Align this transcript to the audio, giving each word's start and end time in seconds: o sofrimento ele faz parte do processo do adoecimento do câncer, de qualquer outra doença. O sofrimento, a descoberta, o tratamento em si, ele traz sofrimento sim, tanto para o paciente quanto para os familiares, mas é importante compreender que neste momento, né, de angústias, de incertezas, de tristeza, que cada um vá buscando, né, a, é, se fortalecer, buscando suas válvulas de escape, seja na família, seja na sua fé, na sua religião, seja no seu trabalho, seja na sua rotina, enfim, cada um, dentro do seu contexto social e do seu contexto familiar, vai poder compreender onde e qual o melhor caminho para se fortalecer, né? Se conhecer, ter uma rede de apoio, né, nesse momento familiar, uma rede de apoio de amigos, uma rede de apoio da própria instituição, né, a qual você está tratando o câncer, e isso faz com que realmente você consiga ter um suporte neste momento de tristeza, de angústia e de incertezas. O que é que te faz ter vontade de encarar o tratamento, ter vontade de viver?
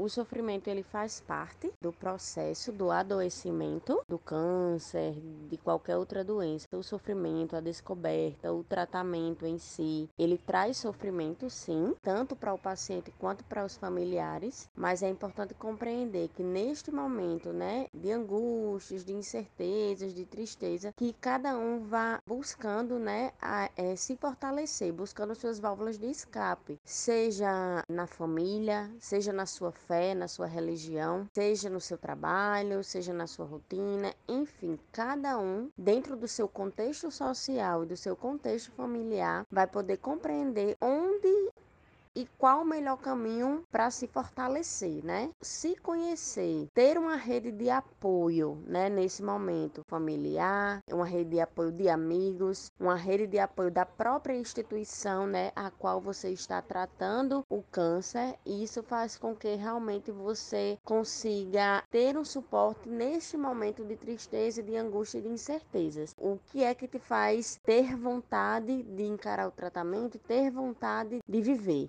o 0.00 0.08
sofrimento 0.08 0.68
ele 0.68 0.82
faz 0.82 1.20
parte 1.20 1.70
do 1.78 1.92
processo 1.92 2.72
do 2.72 2.90
adoecimento 2.90 4.00
do 4.08 4.18
câncer, 4.18 5.12
de 5.48 5.58
qualquer 5.58 5.98
outra 5.98 6.24
doença. 6.24 6.66
O 6.72 6.82
sofrimento, 6.82 7.54
a 7.54 7.60
descoberta, 7.60 8.50
o 8.50 8.64
tratamento 8.64 9.44
em 9.44 9.58
si, 9.58 10.08
ele 10.18 10.38
traz 10.38 10.78
sofrimento 10.78 11.50
sim, 11.50 11.94
tanto 12.00 12.34
para 12.34 12.54
o 12.54 12.58
paciente 12.58 13.12
quanto 13.18 13.44
para 13.44 13.64
os 13.64 13.76
familiares, 13.76 14.70
mas 14.74 15.02
é 15.02 15.08
importante 15.10 15.52
compreender 15.52 16.28
que 16.28 16.42
neste 16.42 16.90
momento, 16.90 17.52
né, 17.52 17.86
de 17.92 18.10
angústias, 18.10 19.04
de 19.04 19.12
incertezas, 19.12 20.14
de 20.14 20.24
tristeza, 20.24 20.94
que 20.96 21.12
cada 21.20 21.58
um 21.58 21.80
vá 21.80 22.20
buscando, 22.26 22.98
né, 22.98 23.32
a, 23.40 23.68
é, 23.76 23.94
se 23.96 24.16
fortalecer, 24.16 24.92
buscando 24.94 25.34
suas 25.34 25.60
válvulas 25.60 25.98
de 25.98 26.06
escape, 26.06 26.80
seja 26.84 27.84
na 27.86 28.06
família, 28.06 28.90
seja 28.98 29.30
na 29.30 29.44
sua 29.44 29.70
fé, 29.90 30.14
na 30.14 30.28
sua 30.28 30.46
religião, 30.46 31.26
seja 31.34 31.68
no 31.68 31.80
seu 31.80 31.98
trabalho, 31.98 32.84
seja 32.84 33.12
na 33.12 33.26
sua 33.26 33.44
rotina, 33.44 34.14
enfim, 34.28 34.78
cada 34.92 35.36
um, 35.36 35.68
dentro 35.76 36.16
do 36.16 36.28
seu 36.28 36.46
contexto 36.48 37.10
social 37.10 37.82
e 37.82 37.86
do 37.86 37.96
seu 37.96 38.14
contexto 38.14 38.70
familiar, 38.70 39.44
vai 39.50 39.66
poder 39.66 39.96
compreender 39.96 40.76
onde 40.80 40.99
e 42.14 42.26
qual 42.38 42.62
o 42.62 42.64
melhor 42.64 42.96
caminho 42.96 43.64
para 43.70 43.90
se 43.90 44.06
fortalecer, 44.06 45.04
né? 45.04 45.30
Se 45.40 45.76
conhecer, 45.76 46.68
ter 46.74 46.98
uma 46.98 47.16
rede 47.16 47.52
de 47.52 47.70
apoio, 47.70 48.62
né, 48.66 48.88
nesse 48.88 49.22
momento 49.22 49.82
familiar, 49.88 50.80
uma 50.90 51.06
rede 51.06 51.30
de 51.30 51.40
apoio 51.40 51.72
de 51.72 51.88
amigos, 51.88 52.70
uma 52.78 52.96
rede 52.96 53.26
de 53.26 53.38
apoio 53.38 53.70
da 53.70 53.86
própria 53.86 54.34
instituição, 54.34 55.26
né, 55.26 55.52
a 55.54 55.70
qual 55.70 56.00
você 56.00 56.30
está 56.30 56.60
tratando 56.60 57.44
o 57.48 57.62
câncer, 57.62 58.36
e 58.44 58.62
isso 58.64 58.82
faz 58.82 59.16
com 59.16 59.34
que 59.34 59.54
realmente 59.54 60.10
você 60.10 60.78
consiga 60.84 61.82
ter 61.90 62.16
um 62.16 62.24
suporte 62.24 62.88
neste 62.88 63.36
momento 63.36 63.84
de 63.84 63.96
tristeza, 63.96 64.62
de 64.62 64.76
angústia 64.76 65.18
e 65.18 65.22
de 65.22 65.28
incertezas. 65.28 66.14
O 66.18 66.38
que 66.46 66.64
é 66.64 66.74
que 66.74 66.88
te 66.88 66.98
faz 66.98 67.58
ter 67.64 67.96
vontade 67.96 68.82
de 68.82 69.04
encarar 69.04 69.48
o 69.48 69.52
tratamento, 69.52 70.18
ter 70.18 70.50
vontade 70.50 71.20
de 71.28 71.40
viver? 71.40 71.70